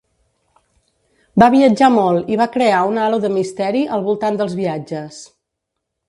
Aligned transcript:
Va 1.41 1.49
viatjar 1.55 1.89
molt 1.95 2.31
i 2.35 2.39
va 2.41 2.47
crear 2.55 2.79
un 2.93 2.97
halo 3.01 3.19
de 3.25 3.31
misteri 3.33 3.83
al 3.99 4.05
voltant 4.09 4.39
dels 4.41 4.55
viatges. 4.61 5.21